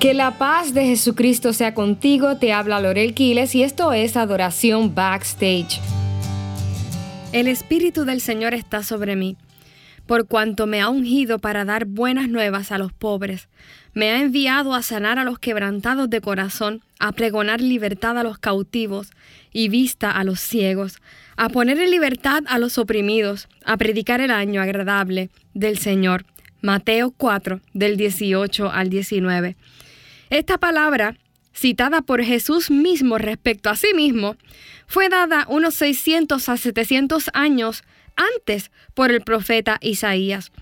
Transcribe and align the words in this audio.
Que 0.00 0.14
la 0.14 0.38
paz 0.38 0.72
de 0.72 0.86
Jesucristo 0.86 1.52
sea 1.52 1.74
contigo, 1.74 2.38
te 2.38 2.54
habla 2.54 2.80
Lorel 2.80 3.12
Quiles 3.12 3.54
y 3.54 3.62
esto 3.62 3.92
es 3.92 4.16
Adoración 4.16 4.94
Backstage. 4.94 5.78
El 7.32 7.46
Espíritu 7.46 8.06
del 8.06 8.22
Señor 8.22 8.54
está 8.54 8.82
sobre 8.82 9.14
mí, 9.14 9.36
por 10.06 10.26
cuanto 10.26 10.66
me 10.66 10.80
ha 10.80 10.88
ungido 10.88 11.38
para 11.38 11.66
dar 11.66 11.84
buenas 11.84 12.30
nuevas 12.30 12.72
a 12.72 12.78
los 12.78 12.94
pobres. 12.94 13.50
Me 13.92 14.08
ha 14.08 14.22
enviado 14.22 14.72
a 14.72 14.80
sanar 14.80 15.18
a 15.18 15.24
los 15.24 15.38
quebrantados 15.38 16.08
de 16.08 16.22
corazón, 16.22 16.80
a 16.98 17.12
pregonar 17.12 17.60
libertad 17.60 18.16
a 18.16 18.22
los 18.22 18.38
cautivos 18.38 19.10
y 19.52 19.68
vista 19.68 20.10
a 20.10 20.24
los 20.24 20.40
ciegos, 20.40 20.96
a 21.36 21.50
poner 21.50 21.78
en 21.78 21.90
libertad 21.90 22.42
a 22.46 22.58
los 22.58 22.78
oprimidos, 22.78 23.48
a 23.66 23.76
predicar 23.76 24.22
el 24.22 24.30
año 24.30 24.62
agradable 24.62 25.28
del 25.52 25.76
Señor. 25.76 26.24
Mateo 26.62 27.10
4, 27.10 27.60
del 27.74 27.98
18 27.98 28.70
al 28.70 28.88
19. 28.88 29.56
Esta 30.30 30.58
palabra, 30.58 31.16
citada 31.52 32.02
por 32.02 32.22
Jesús 32.22 32.70
mismo 32.70 33.18
respecto 33.18 33.68
a 33.68 33.74
sí 33.74 33.88
mismo, 33.94 34.36
fue 34.86 35.08
dada 35.08 35.44
unos 35.48 35.74
600 35.74 36.48
a 36.48 36.56
700 36.56 37.30
años 37.34 37.82
antes 38.14 38.70
por 38.94 39.10
el 39.10 39.22
profeta 39.22 39.78
Isaías. 39.80 40.52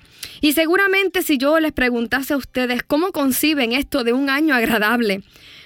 Y 0.40 0.52
seguramente 0.52 1.20
si 1.20 1.36
yo 1.36 1.60
les 1.60 1.72
preguntase 1.72 2.32
a 2.32 2.38
ustedes 2.38 2.82
cómo 2.82 3.12
conciben 3.12 3.72
esto 3.72 4.04
de 4.04 4.14
un 4.14 4.30
año 4.30 4.54
agradable, 4.54 5.22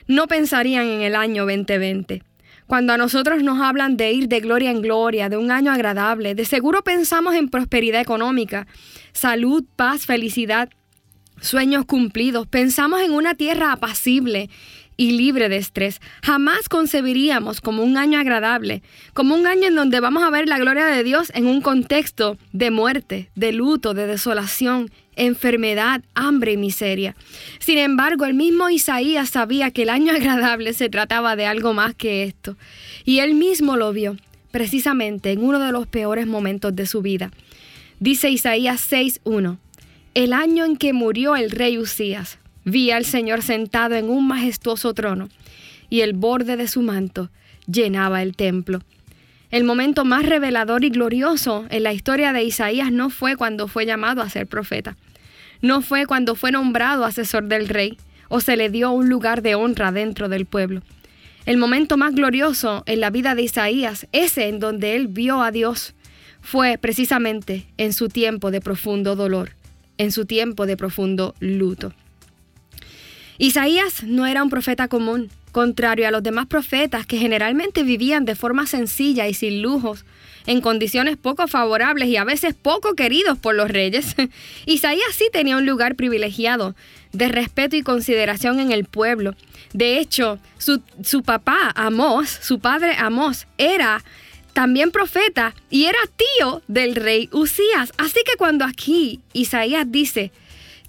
no 0.09 0.27
pensarían 0.27 0.87
en 0.87 1.03
el 1.03 1.15
año 1.15 1.47
2020. 1.47 2.25
Cuando 2.67 2.95
a 2.95 2.97
nosotros 2.97 3.45
nos 3.45 3.61
hablan 3.61 3.97
de 3.97 4.11
ir 4.11 4.27
de 4.27 4.41
gloria 4.41 4.73
en 4.73 4.83
gloria, 4.83 5.29
de 5.29 5.37
un 5.37 5.53
año 5.53 5.71
agradable, 5.71 6.35
de 6.35 6.45
seguro 6.45 6.83
pensamos 6.83 7.37
en 7.37 7.51
prosperidad 7.51 8.01
económica, 8.01 8.67
salud, 9.13 9.63
paz, 9.77 10.07
felicidad 10.07 10.71
sueños 11.43 11.85
cumplidos, 11.85 12.47
pensamos 12.47 13.03
en 13.03 13.13
una 13.13 13.35
tierra 13.35 13.73
apacible 13.73 14.49
y 14.97 15.13
libre 15.13 15.49
de 15.49 15.57
estrés. 15.57 16.01
Jamás 16.23 16.69
concebiríamos 16.69 17.61
como 17.61 17.83
un 17.83 17.97
año 17.97 18.19
agradable, 18.19 18.83
como 19.15 19.35
un 19.35 19.47
año 19.47 19.69
en 19.69 19.75
donde 19.75 20.01
vamos 20.01 20.23
a 20.23 20.31
ver 20.31 20.49
la 20.49 20.59
gloria 20.59 20.87
de 20.87 21.03
Dios 21.03 21.33
en 21.35 21.47
un 21.47 21.61
contexto 21.61 22.39
de 22.53 22.71
muerte, 22.71 23.31
de 23.35 23.53
luto, 23.53 23.95
de 23.95 24.07
desolación, 24.07 24.91
enfermedad, 25.17 26.03
hambre 26.15 26.53
y 26.53 26.57
miseria. 26.57 27.17
Sin 27.59 27.79
embargo, 27.79 28.25
el 28.25 28.35
mismo 28.35 28.71
Isaías 28.71 29.31
sabía 29.31 29.71
que 29.71 29.83
el 29.83 29.91
año 29.91 30.13
agradable 30.17 30.73
se 30.73 30.89
trataba 30.89 31.37
de 31.37 31.47
algo 31.47 31.75
más 31.75 31.95
que 31.95 32.23
esto, 32.25 32.57
y 33.05 33.19
él 33.19 33.35
mismo 33.35 33.77
lo 33.77 33.93
vio, 33.93 34.17
precisamente 34.51 35.33
en 35.33 35.43
uno 35.43 35.59
de 35.59 35.73
los 35.73 35.87
peores 35.87 36.27
momentos 36.27 36.77
de 36.77 36.87
su 36.87 37.03
vida. 37.03 37.31
Dice 37.99 38.31
Isaías 38.31 38.89
6.1 38.91 39.59
el 40.15 40.35
año 40.35 40.67
en 40.67 40.77
que 40.77 40.93
murió 40.93 41.37
el 41.37 41.51
rey 41.51 41.79
Usías, 41.79 42.39
vi 42.65 42.91
al 42.91 43.07
Señor 43.07 43.43
sentado 43.43 43.95
en 43.95 44.11
un 44.11 44.27
majestuoso 44.27 44.93
trono, 44.93 45.29
y 45.89 46.03
el 46.03 46.13
borde 46.13 46.57
de 46.57 46.69
su 46.69 46.83
manto 46.83 47.31
llenaba 47.67 48.23
el 48.23 48.37
templo. 48.37 48.81
El 49.51 49.65
momento 49.65 50.05
más 50.05 50.27
revelador 50.27 50.85
y 50.85 50.91
glorioso 50.91 51.65
en 51.71 51.83
la 51.83 51.93
historia 51.93 52.33
de 52.33 52.43
Isaías 52.43 52.93
no 52.93 53.09
fue 53.09 53.37
cuando 53.37 53.69
fue 53.69 53.87
llamado 53.87 54.21
a 54.21 54.29
ser 54.29 54.47
profeta, 54.47 54.97
no 55.63 55.81
fue 55.81 56.07
cuando 56.07 56.35
fue 56.35 56.53
nombrado 56.53 57.05
asesor 57.05 57.45
del 57.45 57.69
rey 57.69 57.97
o 58.29 58.41
se 58.41 58.57
le 58.57 58.69
dio 58.69 58.91
un 58.91 59.09
lugar 59.09 59.41
de 59.43 59.55
honra 59.55 59.93
dentro 59.93 60.29
del 60.29 60.45
pueblo. 60.45 60.83
El 61.47 61.57
momento 61.57 61.97
más 61.97 62.15
glorioso 62.15 62.83
en 62.87 63.01
la 63.01 63.11
vida 63.11 63.35
de 63.35 63.43
Isaías, 63.43 64.07
ese 64.13 64.49
en 64.49 64.59
donde 64.59 64.95
él 64.95 65.09
vio 65.09 65.43
a 65.43 65.51
Dios, 65.51 65.95
fue 66.41 66.79
precisamente 66.79 67.67
en 67.79 67.93
su 67.93 68.09
tiempo 68.09 68.51
de 68.51 68.61
profundo 68.61 69.17
dolor 69.17 69.53
en 69.99 70.13
su 70.13 70.27
tiempo 70.27 70.67
de 70.67 70.77
profundo 70.77 71.35
luto. 71.41 71.93
Isaías 73.39 74.05
no 74.05 74.27
era 74.27 74.43
un 74.43 74.51
profeta 74.51 74.89
común, 74.89 75.31
contrario 75.53 76.09
a 76.09 76.11
los 76.11 76.23
demás 76.23 76.47
profetas 76.47 77.07
que 77.07 77.19
generalmente 77.19 77.83
vivían 77.83 78.25
de 78.25 78.35
forma 78.35 78.67
sencilla 78.67 79.29
y 79.29 79.35
sin 79.35 79.63
lujos, 79.63 80.05
en 80.47 80.61
condiciones 80.61 81.17
poco 81.17 81.47
favorables 81.47 82.09
y 82.09 82.17
a 82.17 82.25
veces 82.25 82.55
poco 82.55 82.95
queridos 82.95 83.39
por 83.39 83.55
los 83.55 83.71
reyes. 83.71 84.17
Isaías 84.67 85.15
sí 85.15 85.29
tenía 85.33 85.57
un 85.57 85.67
lugar 85.67 85.95
privilegiado 85.95 86.75
de 87.13 87.29
respeto 87.29 87.77
y 87.77 87.83
consideración 87.83 88.59
en 88.59 88.73
el 88.73 88.85
pueblo. 88.85 89.35
De 89.73 89.99
hecho, 89.99 90.39
su, 90.59 90.83
su 91.03 91.23
papá, 91.23 91.73
Amós, 91.75 92.29
su 92.29 92.59
padre 92.59 92.97
Amós, 92.99 93.47
era 93.59 94.03
también 94.53 94.91
profeta 94.91 95.55
y 95.71 95.85
era 95.85 95.99
tío 96.17 96.63
del 96.69 96.95
rey 96.95 97.29
Usías. 97.33 97.93
Así 97.97 98.21
que 98.25 98.37
cuando 98.37 98.65
aquí 98.65 99.21
Isaías 99.33 99.87
dice 99.89 100.33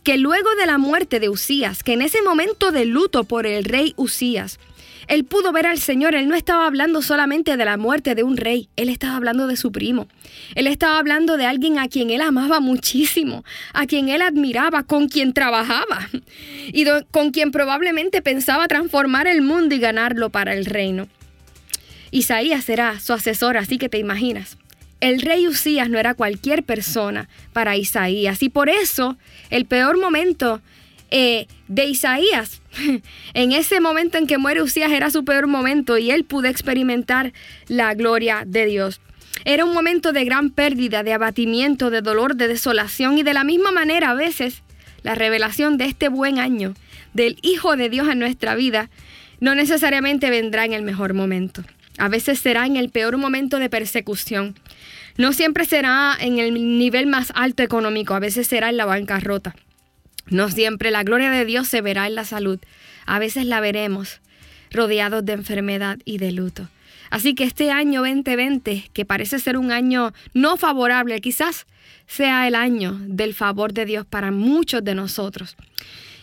que 0.04 0.18
luego 0.18 0.54
de 0.56 0.66
la 0.66 0.78
muerte 0.78 1.20
de 1.20 1.30
Usías, 1.30 1.84
que 1.84 1.94
en 1.94 2.02
ese 2.02 2.22
momento 2.22 2.72
de 2.72 2.86
luto 2.86 3.24
por 3.24 3.46
el 3.46 3.64
rey 3.64 3.94
Usías, 3.96 4.60
él 5.08 5.26
pudo 5.26 5.52
ver 5.52 5.66
al 5.66 5.80
Señor, 5.80 6.16
él 6.16 6.28
no 6.28 6.36
estaba 6.36 6.66
hablando 6.66 7.02
solamente 7.02 7.58
de 7.58 7.66
la 7.66 7.78
muerte 7.78 8.16
de 8.16 8.24
un 8.24 8.38
rey, 8.38 8.70
él 8.76 8.90
estaba 8.90 9.16
hablando 9.16 9.48
de 9.48 9.58
su 9.58 9.72
primo, 9.72 10.08
él 10.56 10.68
estaba 10.68 10.98
hablando 10.98 11.36
de 11.38 11.46
alguien 11.46 11.78
a 11.78 11.88
quien 11.88 12.10
él 12.10 12.22
amaba 12.22 12.60
muchísimo, 12.60 13.44
a 13.74 13.86
quien 13.86 14.10
él 14.10 14.22
admiraba, 14.22 14.84
con 14.84 15.10
quien 15.10 15.34
trabajaba 15.34 16.10
y 16.68 16.86
con 17.12 17.32
quien 17.32 17.52
probablemente 17.52 18.22
pensaba 18.22 18.68
transformar 18.68 19.28
el 19.28 19.42
mundo 19.42 19.76
y 19.76 19.80
ganarlo 19.80 20.30
para 20.30 20.54
el 20.54 20.66
reino. 20.66 21.08
Isaías 22.14 22.64
será 22.64 23.00
su 23.00 23.12
asesor, 23.12 23.58
así 23.58 23.80
que 23.80 23.90
te 23.90 23.98
imaginas. 23.98 24.60
El 25.02 25.20
rey 25.20 25.48
Usías 25.48 25.90
no 25.90 25.98
era 25.98 26.14
cualquier 26.14 26.62
persona 26.62 27.28
para 27.54 27.76
Isaías 27.76 28.44
y 28.44 28.50
por 28.50 28.70
eso 28.70 29.18
el 29.50 29.66
peor 29.66 30.00
momento 30.00 30.62
eh, 31.10 31.48
de 31.68 31.86
Isaías, 31.86 32.62
en 33.34 33.52
ese 33.52 33.80
momento 33.80 34.20
en 34.20 34.28
que 34.28 34.38
muere 34.38 34.62
Usías 34.62 34.92
era 34.92 35.10
su 35.10 35.26
peor 35.26 35.48
momento 35.48 35.98
y 35.98 36.12
él 36.12 36.24
pudo 36.24 36.50
experimentar 36.50 37.34
la 37.68 37.96
gloria 37.96 38.44
de 38.46 38.68
Dios. 38.68 39.02
Era 39.44 39.66
un 39.66 39.74
momento 39.74 40.14
de 40.14 40.24
gran 40.24 40.52
pérdida, 40.52 41.02
de 41.02 41.14
abatimiento, 41.14 41.90
de 41.90 42.02
dolor, 42.02 42.36
de 42.36 42.48
desolación 42.48 43.18
y 43.18 43.24
de 43.24 43.34
la 43.34 43.44
misma 43.44 43.72
manera 43.72 44.12
a 44.12 44.14
veces 44.14 44.62
la 45.02 45.16
revelación 45.16 45.80
de 45.80 45.86
este 45.86 46.10
buen 46.10 46.38
año 46.38 46.76
del 47.16 47.40
Hijo 47.42 47.76
de 47.76 47.90
Dios 47.90 48.08
en 48.08 48.20
nuestra 48.20 48.54
vida 48.54 48.92
no 49.40 49.56
necesariamente 49.56 50.30
vendrá 50.30 50.64
en 50.64 50.74
el 50.74 50.84
mejor 50.84 51.16
momento. 51.16 51.64
A 51.98 52.10
veces 52.10 52.40
será 52.40 52.66
en 52.66 52.76
el 52.76 52.90
peor 52.90 53.18
momento 53.18 53.60
de 53.60 53.70
persecución. 53.70 54.56
No 55.18 55.32
siempre 55.34 55.66
será 55.66 56.16
en 56.20 56.40
el 56.40 56.54
nivel 56.80 57.08
más 57.08 57.32
alto 57.36 57.64
económico, 57.64 58.16
a 58.16 58.20
veces 58.20 58.48
será 58.48 58.70
en 58.70 58.78
la 58.78 58.86
bancarrota. 58.86 59.56
No 60.28 60.50
siempre 60.50 60.90
la 60.90 61.04
gloria 61.04 61.30
de 61.30 61.46
Dios 61.46 61.68
se 61.68 61.82
verá 61.82 62.08
en 62.08 62.16
la 62.16 62.26
salud, 62.26 62.60
a 63.06 63.20
veces 63.20 63.46
la 63.46 63.60
veremos 63.60 64.22
rodeados 64.72 65.24
de 65.24 65.34
enfermedad 65.34 66.00
y 66.04 66.18
de 66.18 66.32
luto. 66.32 66.68
Así 67.12 67.36
que 67.36 67.44
este 67.44 67.70
año 67.70 68.02
2020, 68.02 68.90
que 68.92 69.06
parece 69.06 69.38
ser 69.38 69.58
un 69.58 69.72
año 69.72 70.14
no 70.34 70.58
favorable, 70.58 71.22
quizás 71.22 71.68
sea 72.08 72.48
el 72.48 72.56
año 72.56 72.98
del 73.02 73.36
favor 73.36 73.72
de 73.74 73.86
Dios 73.86 74.06
para 74.06 74.32
muchos 74.32 74.84
de 74.84 74.96
nosotros. 74.96 75.56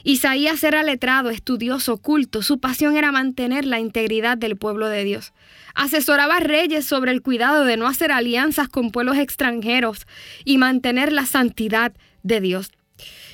Isaías 0.02 0.64
era 0.64 0.82
letrado, 0.82 1.30
estudioso, 1.30 1.98
culto. 1.98 2.42
Su 2.42 2.58
pasión 2.58 2.96
era 2.96 3.12
mantener 3.12 3.64
la 3.64 3.80
integridad 3.80 4.38
del 4.38 4.56
pueblo 4.56 4.88
de 4.88 5.04
Dios. 5.04 5.32
Asesoraba 5.74 6.36
a 6.36 6.40
reyes 6.40 6.84
sobre 6.84 7.12
el 7.12 7.22
cuidado 7.22 7.64
de 7.64 7.76
no 7.76 7.86
hacer 7.86 8.12
alianzas 8.12 8.68
con 8.68 8.90
pueblos 8.90 9.18
extranjeros 9.18 10.06
y 10.44 10.58
mantener 10.58 11.12
la 11.12 11.26
santidad 11.26 11.92
de 12.22 12.40
Dios. 12.40 12.72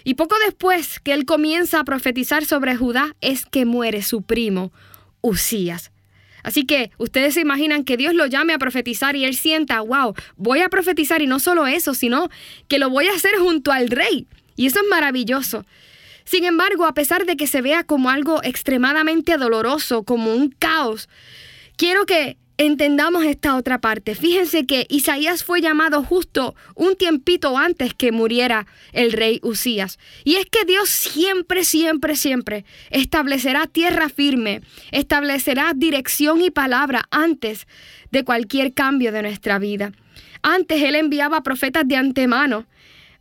Y 0.04 0.14
poco 0.14 0.36
después 0.44 1.00
que 1.00 1.12
él 1.12 1.24
comienza 1.24 1.80
a 1.80 1.84
profetizar 1.84 2.44
sobre 2.44 2.76
Judá 2.76 3.16
es 3.20 3.46
que 3.46 3.64
muere 3.64 4.02
su 4.02 4.22
primo, 4.22 4.72
Usías. 5.20 5.90
Así 6.44 6.64
que 6.64 6.92
ustedes 6.96 7.34
se 7.34 7.40
imaginan 7.40 7.82
que 7.82 7.96
Dios 7.96 8.14
lo 8.14 8.26
llame 8.26 8.52
a 8.52 8.58
profetizar 8.58 9.16
y 9.16 9.24
él 9.24 9.34
sienta, 9.34 9.80
wow, 9.80 10.14
voy 10.36 10.60
a 10.60 10.68
profetizar 10.68 11.20
y 11.20 11.26
no 11.26 11.40
solo 11.40 11.66
eso, 11.66 11.92
sino 11.92 12.28
que 12.68 12.78
lo 12.78 12.88
voy 12.88 13.08
a 13.08 13.14
hacer 13.14 13.34
junto 13.40 13.72
al 13.72 13.88
rey. 13.88 14.28
Y 14.54 14.66
eso 14.66 14.78
es 14.78 14.86
maravilloso. 14.88 15.64
Sin 16.26 16.44
embargo, 16.44 16.84
a 16.84 16.92
pesar 16.92 17.24
de 17.24 17.36
que 17.36 17.46
se 17.46 17.62
vea 17.62 17.84
como 17.84 18.10
algo 18.10 18.42
extremadamente 18.42 19.38
doloroso, 19.38 20.02
como 20.02 20.34
un 20.34 20.50
caos, 20.50 21.08
quiero 21.76 22.04
que 22.04 22.36
entendamos 22.58 23.24
esta 23.24 23.54
otra 23.54 23.80
parte. 23.80 24.14
Fíjense 24.14 24.66
que 24.66 24.86
Isaías 24.88 25.44
fue 25.44 25.60
llamado 25.60 26.02
justo 26.02 26.54
un 26.74 26.96
tiempito 26.96 27.56
antes 27.56 27.94
que 27.94 28.12
muriera 28.12 28.66
el 28.92 29.12
rey 29.12 29.40
Usías. 29.42 29.98
Y 30.24 30.36
es 30.36 30.46
que 30.46 30.64
Dios 30.64 30.88
siempre, 30.88 31.64
siempre, 31.64 32.16
siempre 32.16 32.64
establecerá 32.90 33.66
tierra 33.66 34.08
firme, 34.08 34.62
establecerá 34.90 35.74
dirección 35.76 36.42
y 36.42 36.50
palabra 36.50 37.06
antes 37.10 37.66
de 38.10 38.24
cualquier 38.24 38.72
cambio 38.72 39.12
de 39.12 39.22
nuestra 39.22 39.58
vida. 39.58 39.92
Antes 40.42 40.82
Él 40.82 40.94
enviaba 40.94 41.42
profetas 41.42 41.86
de 41.86 41.96
antemano 41.96 42.66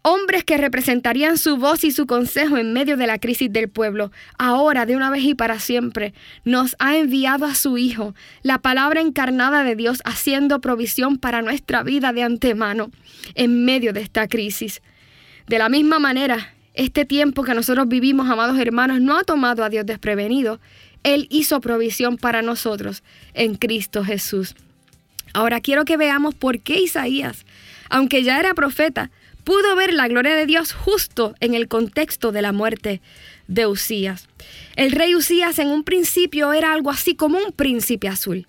hombres 0.08 0.44
que 0.44 0.58
representarían 0.58 1.40
su 1.40 1.58
voz 1.58 1.84
y 1.84 1.90
su 1.90 2.06
consejo 2.06 2.58
en 2.58 2.74
medio 2.74 2.96
de 2.96 3.08
la 3.08 3.18
crisis 3.18 3.52
del 3.52 3.70
pueblo, 3.70 4.12
ahora 4.38 4.86
de 4.86 4.96
una 4.96 5.10
vez 5.10 5.24
y 5.24 5.34
para 5.34 5.60
siempre 5.60 6.14
nos 6.44 6.76
ha 6.78 6.96
enviado 6.96 7.46
a 7.46 7.56
su 7.56 7.80
Hijo, 7.80 8.14
la 8.44 8.60
palabra 8.60 9.02
encarnada 9.02 9.64
de 9.64 9.76
Dios, 9.76 10.04
haciendo 10.06 10.62
provisión 10.62 11.18
para 11.18 11.42
nuestra 11.42 11.82
vida 11.82 12.14
de 12.14 12.22
antemano 12.22 12.92
en 13.34 13.66
medio 13.66 13.94
de 13.94 14.02
esta 14.02 14.28
crisis. 14.28 14.84
De 15.48 15.58
la 15.58 15.70
misma 15.70 15.98
manera, 15.98 16.54
este 16.76 17.06
tiempo 17.06 17.42
que 17.42 17.56
nosotros 17.56 17.88
vivimos, 17.88 18.30
amados 18.30 18.60
hermanos, 18.60 19.02
no 19.02 19.18
ha 19.18 19.24
tomado 19.24 19.64
a 19.64 19.70
Dios 19.70 19.88
desprevenido. 19.88 20.60
Él 21.02 21.26
hizo 21.32 21.60
provisión 21.62 22.18
para 22.18 22.44
nosotros 22.44 23.02
en 23.34 23.56
Cristo 23.56 24.04
Jesús. 24.04 24.56
Ahora 25.34 25.62
quiero 25.62 25.84
que 25.84 25.98
veamos 25.98 26.36
por 26.36 26.60
qué 26.60 26.80
Isaías, 26.80 27.44
aunque 27.90 28.22
ya 28.22 28.40
era 28.40 28.54
profeta, 28.54 29.10
pudo 29.46 29.76
ver 29.76 29.94
la 29.94 30.10
gloria 30.10 30.36
de 30.36 30.48
Dios 30.48 30.74
justo 30.74 31.36
en 31.40 31.54
el 31.54 31.70
contexto 31.70 32.34
de 32.34 32.42
la 32.42 32.52
muerte 32.52 33.02
de 33.48 33.68
Usías. 33.68 34.28
El 34.76 34.92
rey 34.92 35.16
Usías 35.16 35.60
en 35.60 35.68
un 35.68 35.84
principio 35.84 36.52
era 36.52 36.74
algo 36.74 36.90
así 36.90 37.16
como 37.16 37.38
un 37.38 37.52
príncipe 37.54 38.10
azul. 38.10 38.48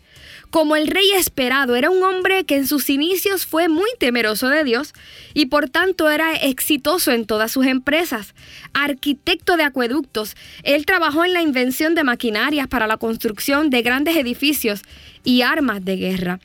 Como 0.50 0.74
el 0.74 0.86
rey 0.86 1.12
esperado, 1.12 1.76
era 1.76 1.90
un 1.90 2.02
hombre 2.02 2.44
que 2.44 2.56
en 2.56 2.66
sus 2.66 2.88
inicios 2.88 3.44
fue 3.44 3.68
muy 3.68 3.90
temeroso 3.98 4.48
de 4.48 4.64
Dios 4.64 4.94
y 5.34 5.46
por 5.46 5.68
tanto 5.68 6.10
era 6.10 6.34
exitoso 6.34 7.12
en 7.12 7.26
todas 7.26 7.52
sus 7.52 7.66
empresas. 7.66 8.34
Arquitecto 8.72 9.58
de 9.58 9.64
acueductos, 9.64 10.34
él 10.62 10.86
trabajó 10.86 11.26
en 11.26 11.34
la 11.34 11.42
invención 11.42 11.94
de 11.94 12.04
maquinarias 12.04 12.68
para 12.68 12.86
la 12.86 12.96
construcción 12.96 13.68
de 13.68 13.82
grandes 13.82 14.16
edificios 14.16 14.80
y 15.24 15.42
armas 15.42 15.84
de 15.84 15.96
guerra 15.96 16.40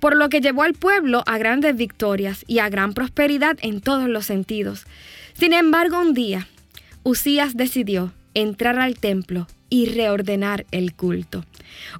por 0.00 0.16
lo 0.16 0.28
que 0.28 0.40
llevó 0.40 0.62
al 0.62 0.74
pueblo 0.74 1.22
a 1.26 1.38
grandes 1.38 1.76
victorias 1.76 2.44
y 2.46 2.58
a 2.58 2.68
gran 2.68 2.92
prosperidad 2.92 3.58
en 3.62 3.80
todos 3.80 4.08
los 4.08 4.26
sentidos. 4.26 4.86
Sin 5.34 5.52
embargo, 5.52 6.00
un 6.00 6.14
día, 6.14 6.48
Usías 7.02 7.56
decidió 7.56 8.12
entrar 8.34 8.78
al 8.78 8.98
templo 8.98 9.46
y 9.70 9.86
reordenar 9.86 10.66
el 10.70 10.94
culto. 10.94 11.44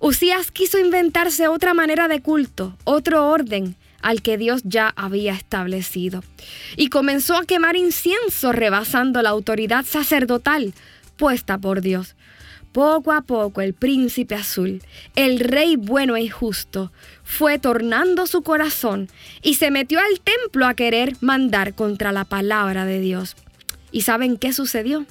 Usías 0.01 0.51
quiso 0.51 0.79
inventarse 0.79 1.49
otra 1.49 1.75
manera 1.75 2.09
de 2.09 2.21
culto, 2.21 2.77
otro 2.85 3.29
orden 3.29 3.77
al 4.03 4.23
que 4.23 4.39
Dios 4.39 4.63
ya 4.65 4.93
había 4.97 5.33
establecido, 5.33 6.23
y 6.77 6.89
comenzó 6.89 7.37
a 7.37 7.45
quemar 7.45 7.77
incienso 7.77 8.53
rebasando 8.53 9.21
la 9.23 9.31
autoridad 9.31 9.85
sacerdotal 9.85 10.75
puesta 11.17 11.59
por 11.59 11.81
Dios. 11.81 12.15
Poco 12.77 13.13
a 13.15 13.23
poco 13.23 13.63
el 13.63 13.73
príncipe 13.73 14.35
azul, 14.35 14.83
el 15.15 15.41
rey 15.41 15.77
bueno 15.77 16.19
y 16.19 16.29
justo, 16.29 16.93
fue 17.25 17.59
tornando 17.59 18.27
su 18.27 18.43
corazón 18.43 19.09
y 19.41 19.55
se 19.55 19.71
metió 19.71 19.99
al 19.99 20.21
templo 20.21 20.67
a 20.67 20.75
querer 20.75 21.17
mandar 21.23 21.73
contra 21.75 22.13
la 22.13 22.27
palabra 22.27 22.85
de 22.85 23.01
Dios. 23.01 23.35
¿Y 23.93 24.03
saben 24.03 24.37
qué 24.37 24.53
sucedió? 24.53 25.07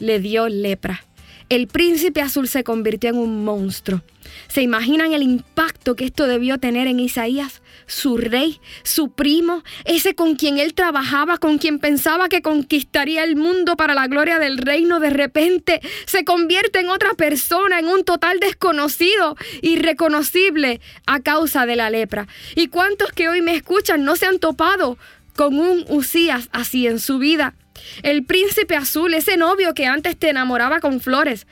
Le 0.00 0.18
dio 0.18 0.48
lepra 0.48 1.04
el 1.48 1.66
príncipe 1.66 2.20
azul 2.20 2.48
se 2.48 2.64
convirtió 2.64 3.10
en 3.10 3.16
un 3.16 3.44
monstruo. 3.44 4.02
¿Se 4.48 4.62
imaginan 4.62 5.12
el 5.12 5.22
impacto 5.22 5.96
que 5.96 6.04
esto 6.04 6.26
debió 6.26 6.58
tener 6.58 6.86
en 6.86 7.00
Isaías? 7.00 7.62
Su 7.86 8.16
rey, 8.16 8.60
su 8.82 9.12
primo, 9.12 9.62
ese 9.84 10.14
con 10.14 10.36
quien 10.36 10.58
él 10.58 10.74
trabajaba, 10.74 11.38
con 11.38 11.58
quien 11.58 11.78
pensaba 11.78 12.28
que 12.28 12.40
conquistaría 12.40 13.24
el 13.24 13.36
mundo 13.36 13.76
para 13.76 13.94
la 13.94 14.06
gloria 14.06 14.38
del 14.38 14.58
reino, 14.58 15.00
de 15.00 15.10
repente 15.10 15.80
se 16.06 16.24
convierte 16.24 16.80
en 16.80 16.88
otra 16.88 17.14
persona, 17.14 17.78
en 17.78 17.86
un 17.86 18.04
total 18.04 18.40
desconocido, 18.40 19.36
irreconocible 19.62 20.80
a 21.06 21.20
causa 21.20 21.66
de 21.66 21.76
la 21.76 21.90
lepra. 21.90 22.26
¿Y 22.54 22.68
cuántos 22.68 23.12
que 23.12 23.28
hoy 23.28 23.42
me 23.42 23.54
escuchan 23.54 24.04
no 24.04 24.16
se 24.16 24.26
han 24.26 24.38
topado 24.38 24.96
con 25.36 25.58
un 25.58 25.84
Usías 25.88 26.48
así 26.52 26.86
en 26.86 27.00
su 27.00 27.18
vida? 27.18 27.54
El 28.02 28.24
príncipe 28.24 28.76
azul, 28.76 29.14
ese 29.14 29.36
novio 29.36 29.74
que 29.74 29.86
antes 29.86 30.16
te 30.16 30.30
enamoraba 30.30 30.80
con 30.80 31.00
flores, 31.00 31.46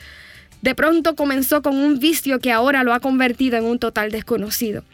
de 0.62 0.74
pronto 0.74 1.14
comenzó 1.14 1.60
con 1.60 1.76
un 1.76 1.98
vicio 1.98 2.38
que 2.38 2.52
ahora 2.52 2.84
lo 2.84 2.94
ha 2.94 3.00
convertido 3.00 3.58
en 3.58 3.64
un 3.64 3.78
total 3.78 4.10
desconocido. 4.10 4.84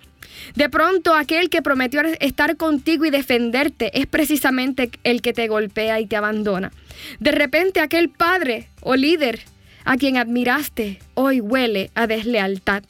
De 0.55 0.69
pronto 0.69 1.15
aquel 1.15 1.51
que 1.51 1.63
prometió 1.63 2.01
estar 2.21 2.57
contigo 2.57 3.05
y 3.05 3.11
defenderte 3.11 3.99
es 3.99 4.07
precisamente 4.07 4.91
el 5.05 5.21
que 5.21 5.33
te 5.33 5.49
golpea 5.49 6.01
y 6.01 6.07
te 6.07 6.17
abandona. 6.17 6.73
De 7.21 7.33
repente 7.33 7.81
aquel 7.81 8.09
padre 8.09 8.69
o 8.81 8.97
líder 8.97 9.41
a 9.85 9.97
quien 9.97 10.17
admiraste 10.17 11.01
hoy 11.15 11.41
huele 11.41 11.91
a 11.95 12.07
deslealtad. 12.07 12.83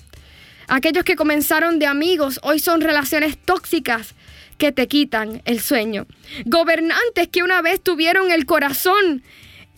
Aquellos 0.69 1.05
que 1.05 1.17
comenzaron 1.17 1.79
de 1.79 1.87
amigos 1.87 2.39
hoy 2.43 2.59
son 2.59 2.81
relaciones 2.81 3.39
tóxicas 3.39 4.15
que 4.59 4.73
te 4.73 4.87
quitan 4.87 5.41
el 5.45 5.61
sueño. 5.61 6.07
Gobernantes 6.45 7.29
que 7.29 7.43
una 7.43 7.63
vez 7.63 7.81
tuvieron 7.83 8.31
el 8.31 8.45
corazón 8.45 9.23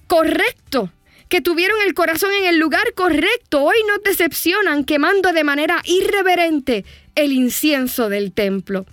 correcto, 0.07 0.91
que 1.31 1.41
tuvieron 1.41 1.81
el 1.87 1.95
corazón 1.95 2.33
en 2.33 2.45
el 2.45 2.59
lugar 2.59 2.93
correcto, 2.95 3.63
hoy 3.63 3.77
nos 3.89 4.03
decepcionan 4.03 4.85
quemando 4.85 5.33
de 5.33 5.45
manera 5.45 5.81
irreverente 5.85 6.85
el 7.15 7.33
incienso 7.33 8.09
del 8.09 8.33
templo. 8.33 8.85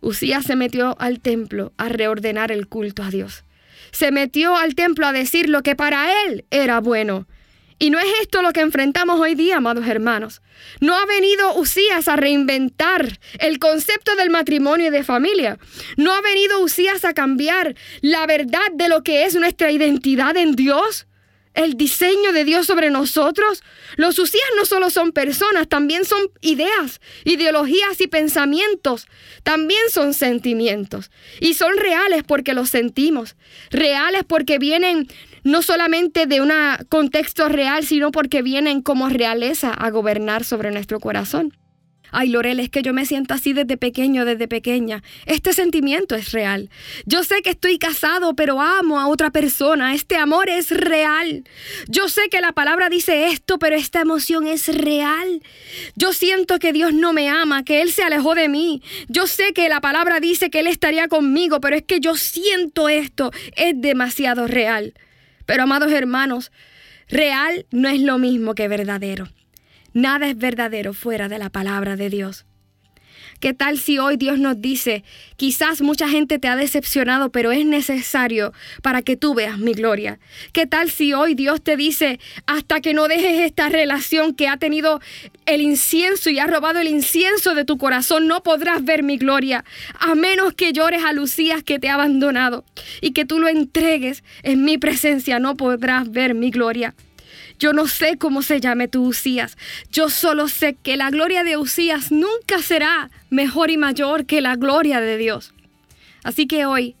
Usías 0.00 0.44
se 0.44 0.54
metió 0.54 0.96
al 1.00 1.18
templo 1.18 1.72
a 1.76 1.88
reordenar 1.88 2.52
el 2.52 2.68
culto 2.68 3.02
a 3.02 3.10
Dios. 3.10 3.42
Se 3.90 4.12
metió 4.12 4.56
al 4.56 4.76
templo 4.76 5.04
a 5.06 5.12
decir 5.12 5.48
lo 5.48 5.64
que 5.64 5.74
para 5.74 6.24
él 6.24 6.44
era 6.50 6.80
bueno. 6.80 7.26
Y 7.80 7.90
no 7.90 7.98
es 7.98 8.06
esto 8.20 8.40
lo 8.40 8.52
que 8.52 8.60
enfrentamos 8.60 9.18
hoy 9.18 9.34
día, 9.34 9.56
amados 9.56 9.86
hermanos. 9.86 10.42
No 10.80 10.96
ha 10.96 11.06
venido 11.06 11.56
Usías 11.56 12.06
a 12.06 12.14
reinventar 12.14 13.18
el 13.40 13.58
concepto 13.58 14.14
del 14.14 14.30
matrimonio 14.30 14.88
y 14.88 14.90
de 14.90 15.02
familia. 15.02 15.58
No 15.96 16.12
ha 16.12 16.20
venido 16.20 16.60
Usías 16.60 17.04
a 17.04 17.14
cambiar 17.14 17.74
la 18.00 18.26
verdad 18.26 18.70
de 18.74 18.88
lo 18.88 19.02
que 19.02 19.24
es 19.24 19.34
nuestra 19.34 19.72
identidad 19.72 20.36
en 20.36 20.54
Dios. 20.54 21.07
El 21.58 21.74
diseño 21.74 22.32
de 22.32 22.44
Dios 22.44 22.66
sobre 22.66 22.88
nosotros. 22.88 23.64
Los 23.96 24.16
Usías 24.20 24.48
no 24.56 24.64
solo 24.64 24.90
son 24.90 25.10
personas, 25.10 25.68
también 25.68 26.04
son 26.04 26.30
ideas, 26.40 27.00
ideologías 27.24 28.00
y 28.00 28.06
pensamientos. 28.06 29.08
También 29.42 29.80
son 29.90 30.14
sentimientos. 30.14 31.10
Y 31.40 31.54
son 31.54 31.76
reales 31.76 32.22
porque 32.22 32.54
los 32.54 32.70
sentimos. 32.70 33.34
Reales 33.70 34.22
porque 34.24 34.60
vienen 34.60 35.08
no 35.42 35.62
solamente 35.62 36.26
de 36.26 36.40
un 36.40 36.52
contexto 36.88 37.48
real, 37.48 37.84
sino 37.84 38.12
porque 38.12 38.40
vienen 38.40 38.80
como 38.80 39.08
realeza 39.08 39.72
a 39.72 39.90
gobernar 39.90 40.44
sobre 40.44 40.70
nuestro 40.70 41.00
corazón. 41.00 41.56
Ay, 42.10 42.28
Lorel, 42.28 42.60
es 42.60 42.70
que 42.70 42.82
yo 42.82 42.92
me 42.92 43.04
siento 43.04 43.34
así 43.34 43.52
desde 43.52 43.76
pequeño, 43.76 44.24
desde 44.24 44.48
pequeña. 44.48 45.02
Este 45.26 45.52
sentimiento 45.52 46.14
es 46.14 46.32
real. 46.32 46.70
Yo 47.04 47.24
sé 47.24 47.42
que 47.42 47.50
estoy 47.50 47.78
casado, 47.78 48.34
pero 48.34 48.60
amo 48.60 48.98
a 48.98 49.08
otra 49.08 49.30
persona. 49.30 49.94
Este 49.94 50.16
amor 50.16 50.48
es 50.48 50.70
real. 50.70 51.44
Yo 51.88 52.08
sé 52.08 52.28
que 52.30 52.40
la 52.40 52.52
palabra 52.52 52.88
dice 52.88 53.28
esto, 53.28 53.58
pero 53.58 53.76
esta 53.76 54.00
emoción 54.00 54.46
es 54.46 54.68
real. 54.68 55.42
Yo 55.96 56.12
siento 56.12 56.58
que 56.58 56.72
Dios 56.72 56.94
no 56.94 57.12
me 57.12 57.28
ama, 57.28 57.64
que 57.64 57.82
Él 57.82 57.92
se 57.92 58.02
alejó 58.02 58.34
de 58.34 58.48
mí. 58.48 58.82
Yo 59.08 59.26
sé 59.26 59.52
que 59.52 59.68
la 59.68 59.80
palabra 59.80 60.20
dice 60.20 60.50
que 60.50 60.60
Él 60.60 60.66
estaría 60.66 61.08
conmigo, 61.08 61.60
pero 61.60 61.76
es 61.76 61.82
que 61.82 62.00
yo 62.00 62.14
siento 62.14 62.88
esto. 62.88 63.30
Es 63.56 63.80
demasiado 63.80 64.46
real. 64.46 64.94
Pero 65.46 65.62
amados 65.62 65.92
hermanos, 65.92 66.52
real 67.08 67.66
no 67.70 67.88
es 67.88 68.00
lo 68.00 68.18
mismo 68.18 68.54
que 68.54 68.68
verdadero. 68.68 69.28
Nada 69.94 70.28
es 70.28 70.36
verdadero 70.36 70.92
fuera 70.92 71.28
de 71.28 71.38
la 71.38 71.50
palabra 71.50 71.96
de 71.96 72.10
Dios. 72.10 72.44
¿Qué 73.40 73.54
tal 73.54 73.78
si 73.78 73.98
hoy 73.98 74.16
Dios 74.16 74.40
nos 74.40 74.60
dice, 74.60 75.04
quizás 75.36 75.80
mucha 75.80 76.08
gente 76.08 76.40
te 76.40 76.48
ha 76.48 76.56
decepcionado, 76.56 77.30
pero 77.30 77.52
es 77.52 77.64
necesario 77.64 78.52
para 78.82 79.02
que 79.02 79.16
tú 79.16 79.32
veas 79.32 79.58
mi 79.58 79.74
gloria? 79.74 80.18
¿Qué 80.52 80.66
tal 80.66 80.90
si 80.90 81.12
hoy 81.12 81.36
Dios 81.36 81.62
te 81.62 81.76
dice, 81.76 82.18
hasta 82.46 82.80
que 82.80 82.94
no 82.94 83.06
dejes 83.06 83.40
esta 83.40 83.68
relación 83.68 84.34
que 84.34 84.48
ha 84.48 84.56
tenido 84.56 85.00
el 85.46 85.60
incienso 85.60 86.30
y 86.30 86.40
ha 86.40 86.48
robado 86.48 86.80
el 86.80 86.88
incienso 86.88 87.54
de 87.54 87.64
tu 87.64 87.78
corazón, 87.78 88.26
no 88.26 88.42
podrás 88.42 88.84
ver 88.84 89.04
mi 89.04 89.18
gloria, 89.18 89.64
a 90.00 90.16
menos 90.16 90.54
que 90.54 90.72
llores 90.72 91.04
a 91.04 91.12
Lucías 91.12 91.62
que 91.62 91.78
te 91.78 91.90
ha 91.90 91.94
abandonado 91.94 92.64
y 93.00 93.12
que 93.12 93.24
tú 93.24 93.38
lo 93.38 93.46
entregues 93.46 94.24
en 94.42 94.64
mi 94.64 94.78
presencia, 94.78 95.38
no 95.38 95.56
podrás 95.56 96.10
ver 96.10 96.34
mi 96.34 96.50
gloria. 96.50 96.96
Yo 97.58 97.72
no 97.72 97.88
sé 97.88 98.18
cómo 98.18 98.42
se 98.42 98.60
llame 98.60 98.86
tu 98.88 99.04
Usías. 99.04 99.56
Yo 99.90 100.10
solo 100.10 100.48
sé 100.48 100.74
que 100.74 100.96
la 100.96 101.10
gloria 101.10 101.42
de 101.42 101.56
Usías 101.56 102.12
nunca 102.12 102.62
será 102.62 103.10
mejor 103.30 103.70
y 103.70 103.76
mayor 103.76 104.26
que 104.26 104.40
la 104.40 104.54
gloria 104.54 105.00
de 105.00 105.16
Dios. 105.16 105.54
Así 106.22 106.46
que 106.46 106.66
hoy, 106.66 106.94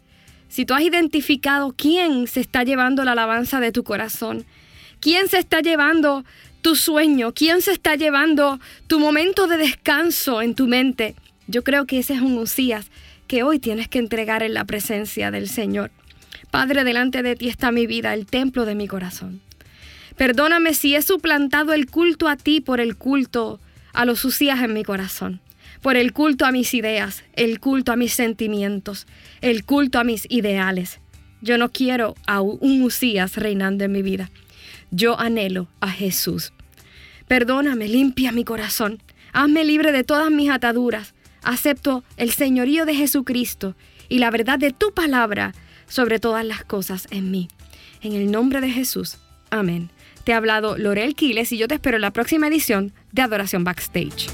si 0.48 0.64
tú 0.64 0.74
has 0.74 0.82
identificado 0.82 1.74
quién 1.76 2.26
se 2.26 2.40
está 2.40 2.64
llevando 2.64 3.04
la 3.04 3.12
alabanza 3.12 3.60
de 3.60 3.70
tu 3.70 3.84
corazón, 3.84 4.46
quién 5.00 5.28
se 5.28 5.38
está 5.38 5.60
llevando 5.60 6.24
tu 6.60 6.74
sueño, 6.74 7.32
quién 7.32 7.62
se 7.62 7.72
está 7.72 7.94
llevando 7.94 8.58
tu 8.88 8.98
momento 8.98 9.46
de 9.46 9.58
descanso 9.58 10.42
en 10.42 10.54
tu 10.54 10.66
mente, 10.66 11.14
yo 11.46 11.62
creo 11.62 11.86
que 11.86 12.00
ese 12.00 12.14
es 12.14 12.20
un 12.20 12.36
Usías 12.36 12.90
que 13.28 13.42
hoy 13.42 13.60
tienes 13.60 13.88
que 13.88 13.98
entregar 13.98 14.42
en 14.42 14.54
la 14.54 14.64
presencia 14.64 15.30
del 15.30 15.48
Señor. 15.48 15.92
Padre, 16.50 16.82
delante 16.82 17.22
de 17.22 17.36
ti 17.36 17.48
está 17.48 17.70
mi 17.70 17.86
vida, 17.86 18.14
el 18.14 18.26
templo 18.26 18.64
de 18.64 18.74
mi 18.74 18.88
corazón. 18.88 19.40
Perdóname 20.18 20.74
si 20.74 20.96
he 20.96 21.02
suplantado 21.02 21.72
el 21.72 21.86
culto 21.86 22.26
a 22.26 22.36
ti 22.36 22.60
por 22.60 22.80
el 22.80 22.96
culto 22.96 23.60
a 23.92 24.04
los 24.04 24.24
Usías 24.24 24.60
en 24.60 24.74
mi 24.74 24.82
corazón, 24.82 25.40
por 25.80 25.96
el 25.96 26.12
culto 26.12 26.44
a 26.44 26.50
mis 26.50 26.74
ideas, 26.74 27.22
el 27.34 27.60
culto 27.60 27.92
a 27.92 27.96
mis 27.96 28.14
sentimientos, 28.14 29.06
el 29.42 29.64
culto 29.64 30.00
a 30.00 30.04
mis 30.04 30.26
ideales. 30.28 30.98
Yo 31.40 31.56
no 31.56 31.70
quiero 31.70 32.16
a 32.26 32.40
un 32.40 32.82
Usías 32.82 33.36
reinando 33.36 33.84
en 33.84 33.92
mi 33.92 34.02
vida. 34.02 34.28
Yo 34.90 35.20
anhelo 35.20 35.68
a 35.78 35.88
Jesús. 35.88 36.52
Perdóname, 37.28 37.86
limpia 37.86 38.32
mi 38.32 38.42
corazón. 38.42 39.00
Hazme 39.32 39.64
libre 39.64 39.92
de 39.92 40.02
todas 40.02 40.32
mis 40.32 40.50
ataduras. 40.50 41.14
Acepto 41.44 42.02
el 42.16 42.32
señorío 42.32 42.86
de 42.86 42.96
Jesucristo 42.96 43.76
y 44.08 44.18
la 44.18 44.32
verdad 44.32 44.58
de 44.58 44.72
tu 44.72 44.92
palabra 44.92 45.54
sobre 45.86 46.18
todas 46.18 46.44
las 46.44 46.64
cosas 46.64 47.06
en 47.12 47.30
mí. 47.30 47.46
En 48.02 48.14
el 48.14 48.32
nombre 48.32 48.60
de 48.60 48.70
Jesús. 48.70 49.18
Amén. 49.50 49.90
Te 50.28 50.34
ha 50.34 50.36
hablado 50.36 50.76
Lorel 50.76 51.14
Quiles 51.14 51.52
y 51.52 51.56
yo 51.56 51.68
te 51.68 51.76
espero 51.76 51.96
en 51.96 52.02
la 52.02 52.10
próxima 52.10 52.48
edición 52.48 52.92
de 53.12 53.22
Adoración 53.22 53.64
Backstage. 53.64 54.28